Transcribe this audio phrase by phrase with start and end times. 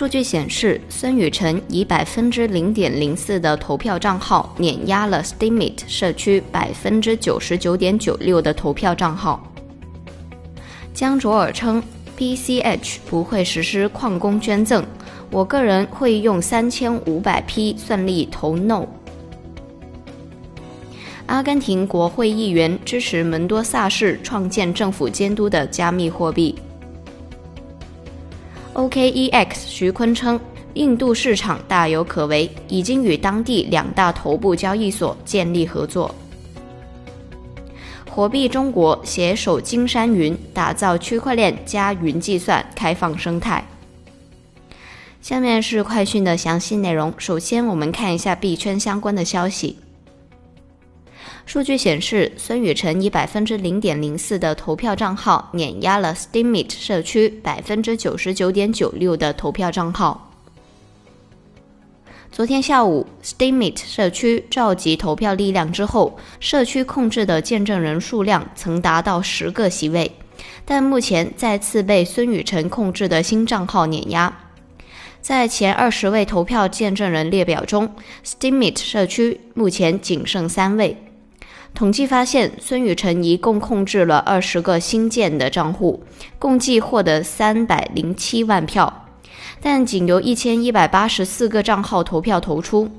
[0.00, 9.46] 数据显示，孙宇晨以百分之零点零四的投票账号碾压了 Steemit 社区百分之九十九点九六的投票账号。
[10.94, 11.82] 江卓尔称
[12.16, 14.82] ，BCH 不会实施矿工捐赠，
[15.30, 18.86] 我个人会用三千五百批算力投 No。
[21.26, 26.54] 阿根廷国会议员支持门多萨市创建政府监督的加密货币。
[28.80, 30.40] OKEX 徐坤称，
[30.72, 36.14] 印度市场大有可为，已经与当地两大头部交易所建立合作。
[38.08, 43.62] 火币中国携手金山云，打造区块链加云计算开放生态。
[45.20, 47.12] 下面是快讯的详细内容。
[47.18, 49.76] 首先，我们看一下币圈相关的消息。
[51.46, 60.32] 数据显示，孙宇晨以百分之零点零四的投票账号碾压了 Steemit 社区百分之九十九点九六的投票账号。
[62.32, 70.10] 昨天下午，Steemit 社区召集投票力量之后，社区控制的见证人数量曾达到十个席位，
[70.64, 74.32] 但目前再次被孙宇晨控制的新账号碾压。
[75.20, 80.96] 在前二十位投票见证人列表中，Steemit 社区目前仅剩三位。
[81.74, 86.02] 统计发现，孙宇晨一共控制了二十个新建的账户，
[86.38, 89.06] 共计获得三百零七万票，
[89.60, 92.90] 但仅由一千一百八十四个账号投票投出。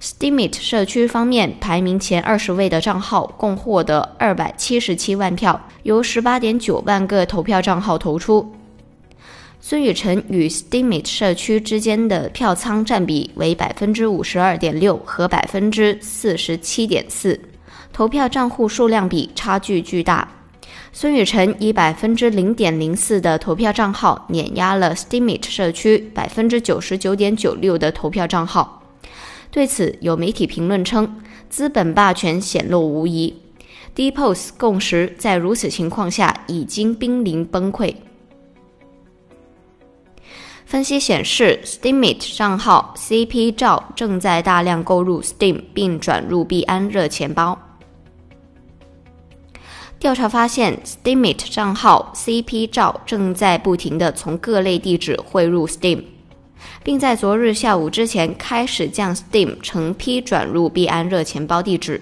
[0.00, 8.54] Steemit 社区方面，排名前二十位的账号共获得二百七十七万票，由十八点九万个投票账号投出。
[9.64, 17.38] 孙宇晨与 Steemit 社区之间的票仓占比为百分之五十二点六和百分之四十七点四。
[17.92, 20.28] 投票账户数量比差距巨大，
[20.92, 28.82] 孙宇晨以百分之零点零四的投票账号碾压了 Steemit 社区百分之九十九点九六的投票账号。
[29.52, 33.32] 对此，有媒体评论称，资本霸权显露无遗
[33.94, 37.94] ，Depos 共识在如此情况下已经濒临崩溃。
[40.72, 47.60] 分析显示，Steemit 账号 CP 照正在大量购入 Steam 并转入币安热钱包。
[49.98, 56.04] 调查发现，Steemit 账号 CP 照正在不停地从各类地址汇入 Steam，
[56.82, 62.00] 并在昨日下午之前开始将 Steam 成批转入币安热钱包地址。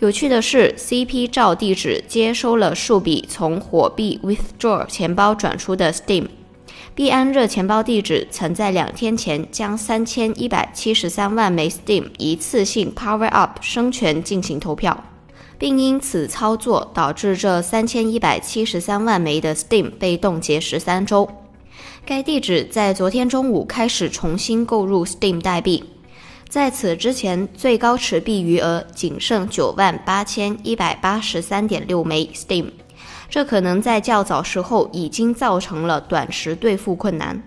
[0.00, 6.26] 有趣的是，CP 照地址接收了数笔从火币 Withdraw 钱包转出的 Steam
[7.00, 15.02] 币安热钱包地址曾在两天前将三千一百七十三万枚 Steam 一次性 Power Up 生权进行投票。
[15.56, 21.26] 并因此操作导致这三千一百七十三万枚的 Steam 被冻结十三周。
[22.04, 25.82] 该地址在昨天中午开始重新购入 Steam 代币，
[26.50, 32.66] 在此之前最高持币余额仅剩九万八千一百八十三点六枚 Steam
[33.28, 37.42] 这可能在较早时候已经造成了短时兑付困难。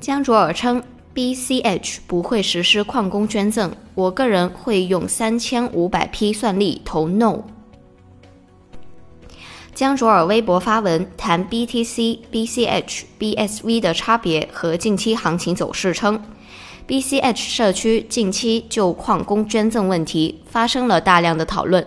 [0.00, 0.82] 江卓尔称。
[1.14, 7.44] BCH 不会实施矿工捐赠，我个人会用三千五百批算力投 No。
[9.72, 16.20] 江卓尔微博发文谈 BTC、BCH、BSV 的差别和近期行情走势，称
[16.88, 21.86] BCH 社区近期就矿工捐赠问题发生了大量的讨论，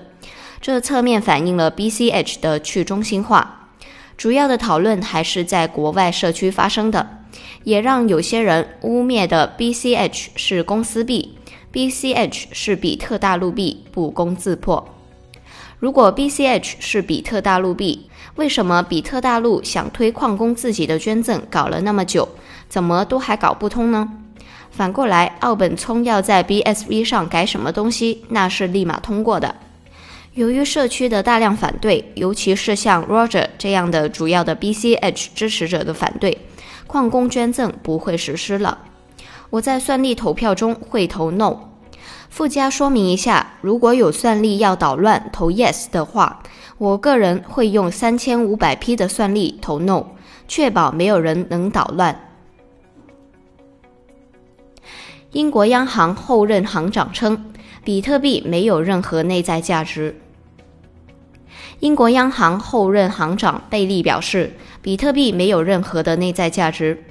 [0.68, 3.70] 这侧面反映了 BCH 的去中心化，
[4.18, 7.08] 主要的讨论还是在国外社区发生的。
[7.64, 11.38] 也让有些人污蔑的 BCH 是公司币
[11.72, 14.86] ，BCH 是比特大陆币不攻自破。
[15.80, 22.28] 如果 BCH 是比特大陆币，为什么比特大陆想推矿工自己的捐赠搞了那么久，
[22.68, 24.06] 怎么都还搞不通呢？
[24.72, 29.56] 反过来，奥本聪要在 BSV 上改什么东西，那是立马通过的。
[30.38, 36.38] 由于社区的大量反对，尤其是像 Roger 这样的主要的 BCH 支持者的反对。
[36.86, 38.78] 矿工捐赠不会实施了。
[39.50, 41.58] 我在算力投票中会投 no。
[42.30, 46.44] 附加说明一下，如果有算力要捣乱投 yes 的话，
[46.78, 50.06] 我个人会用三千五百 P 的算力投 no，
[50.48, 52.16] 确保没有人能捣乱。
[55.32, 57.52] 英国央行后任行长称，
[57.84, 60.16] 比特币没有任何内在价值。
[61.80, 67.04] 英国央行后任行长贝利表示，比特币没有任何的内在价值。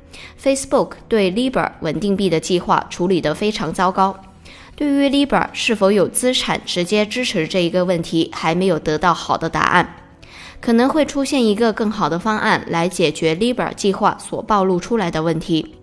[0.42, 4.18] Facebook 对 Libra 稳定币的计划处理得非常糟糕。
[4.74, 9.94] 对于 Libra 是否有资产直接支持这一个问题，还没有得到好的答案。
[10.60, 15.76] 可能会出现一个更好的方案来解决 Libra 计划所暴露出来的问题。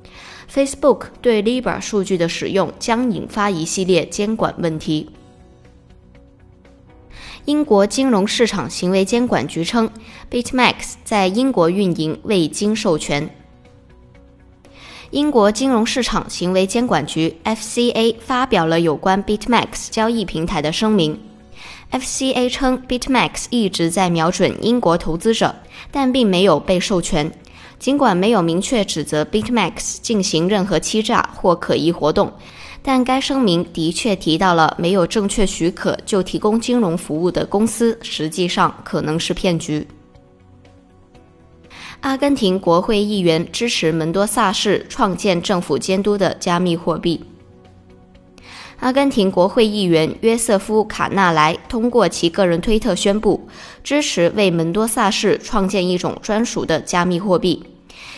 [0.53, 5.09] Facebook 对 Libra 数据的使用将引发一系列监管问题。
[7.45, 9.89] 英国金融市场行为监管局称
[10.31, 13.29] ，BitMax 在英国运营未经授权。
[15.11, 21.19] 英国金融市场行为监管局 （FCA） 发表了有关 BitMax 交易平台的声明。
[21.91, 25.53] FCA 称，BitMax 一直在瞄准英国投资者，
[25.91, 27.29] 但并没有被授权。
[27.77, 32.31] 尽管没有明确指责 BitMax 进行任何欺诈或可疑活动，
[32.85, 39.87] 但该声明的确提到了没有正确许可就提供金融服务的公司实际上可能是骗局。
[42.01, 47.23] 阿根廷国会议员支持门多萨市创建政府监督的加密货币。
[48.81, 53.47] 阿根廷国会议员约瑟夫·卡纳莱通过其个人推特宣布，
[53.81, 57.63] 支持为门多萨市创建一种专属的加密货币。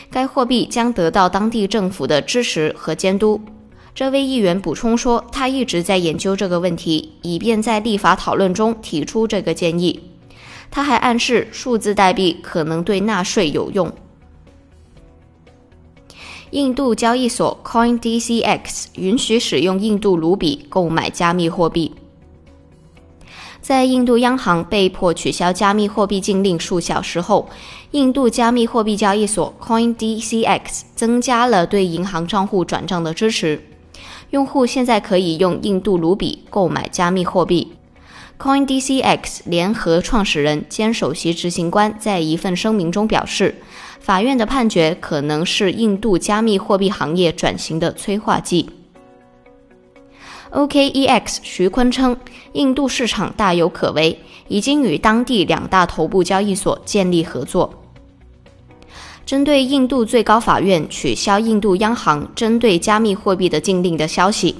[0.09, 3.39] 该货币将得到当地政府的支持和监督。
[3.95, 9.97] 这位议员补充说，他一直在研究这个问题，以便在立法讨论中提出这个建议。
[10.69, 13.89] 他还暗示，数字代币可能对纳税有用。
[16.51, 21.93] 印度交易所 CoinDCX 允许使用印度卢比购买加密货币。
[23.61, 27.47] 在印度央行被迫取消加密货币禁令数小时后，
[27.91, 33.61] 印度加密货币交易所 CoinDCX 增加了对银行账户转账的支持。
[34.35, 37.71] 用户现在可以用印度卢比购买加密货币。
[38.37, 43.55] CoinDCX 联合创始人兼首席执行官在一份声明中表示。
[44.01, 48.69] 法院的判决可能是印度加密货币行业转型的催化剂。
[50.51, 52.15] OKEX 徐坤称，
[52.51, 57.84] 印度市场大有可为，已经与当地两大头部交易所建立合作。
[59.25, 64.53] 针对印度最高法院取消印度央行针对加密货币的禁令的消息，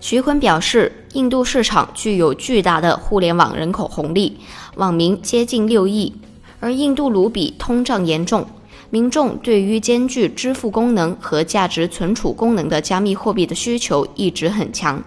[0.00, 4.36] 徐坤表示，印度市场具有巨大的互联网人口红利，
[4.74, 6.12] 网民接近六亿，
[6.58, 8.44] 而印度卢比通胀严重。
[8.90, 15.02] 民众对于兼具支付功能和价值存储功能的加密货币的需求一直很强。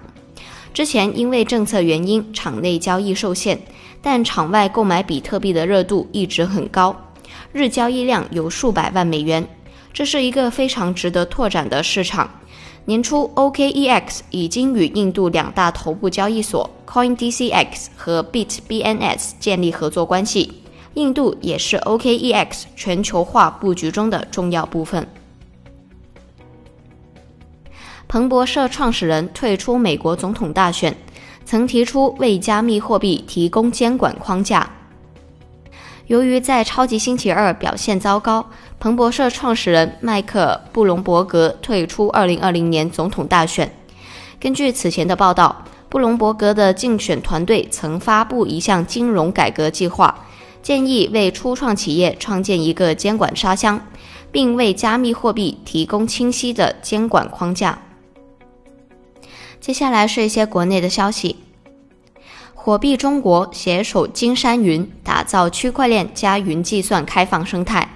[0.74, 3.59] 之前因为政策原因，场内交易受限，
[4.01, 6.95] 但场外购买比特币的热度一直很高，
[7.51, 9.47] 日交易量有数百万美元，
[9.93, 12.29] 这是一个非常值得拓展的市场。
[12.85, 20.61] 年初，OKEX 已经与印度两大头部交易所 CoinDCX 和 BitBNS 建立合作关系。
[20.93, 25.05] 印度也是 OKEX 全球化布局中的重要部分。
[28.07, 30.95] 彭博社创始人退出美国总统大选，
[31.43, 34.71] 曾提出为加密货币提供监管框架。
[36.07, 38.46] 由于在超级星期二表现糟糕，
[38.80, 43.74] 彭博社创始人迈克布隆伯格退出2020年总统大选。
[44.40, 50.24] 根据此前的报道，布隆伯格的竞选团队曾发布一项金融改革计划。
[50.62, 53.80] 建议为初创企业创建一个监管沙箱，
[54.31, 57.80] 并为加密货币提供清晰的监管框架。
[59.59, 61.35] 接下来是一些国内的消息：
[62.66, 67.88] 火币中国携手金山云，打造区块链加云计算开放生态。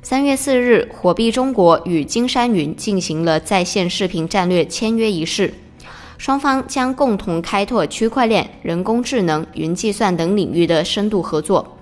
[0.00, 5.52] 三月四日，火币中国与金山云进行了在线视频战略签约仪式。
[6.16, 11.76] 双方将共同开拓区块链、人工智能、云计算等领域的深度合作，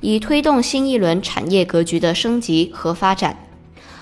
[0.00, 3.36] 以推动新一轮产业格局的升级和发展。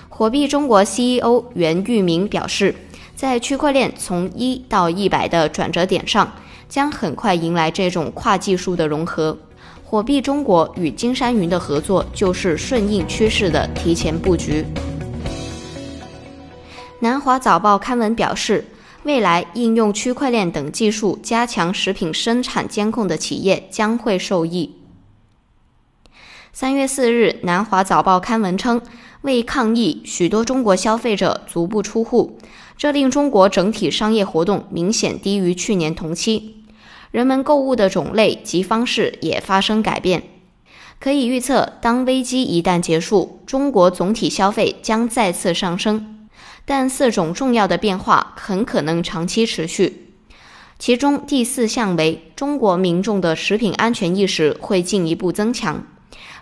[0.09, 2.75] 火币中国 CEO 袁玉明表示，
[3.15, 6.31] 在区块链从一到一百的转折点上，
[6.67, 9.37] 将很快迎来这种跨技术的融合。
[9.83, 14.65] 火币中国与金山云的合作就是顺应趋势的提前布局。
[16.99, 18.65] 南华早报刊文表示。
[19.03, 24.77] 未来应用区块链等技术加强食品生产监控的企业将会受益。
[26.51, 28.81] 三月四日，南华早报刊文称，
[29.21, 32.39] 为抗疫，许多中国消费者足不出户，
[32.77, 36.63] 这令中国整体商业活动明显低于去年同期。
[37.11, 40.23] 人们购物的种类及方式也发生改变。
[40.99, 46.27] 可以预测，当危机一旦结束，中国总体消费将再次上升。
[46.65, 50.13] 但四种重要的变化很可能长期持续。
[50.77, 55.85] 其中第四项为中国民众的食品安全意识会进一步增强，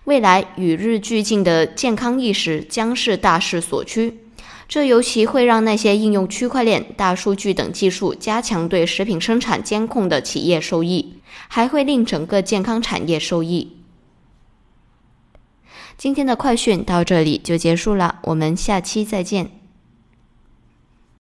[0.05, 4.22] 未来与日俱进的健康意识将是大势所趋。
[4.67, 13.77] 这尤其会让那些应用区块链、大数据等技术加强对食品生产监控的企业受益，还会令整个健康产业受益。
[15.95, 19.62] 今天的快讯到这里就结束了，我们下期再见。